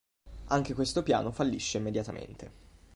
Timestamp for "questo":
0.73-1.03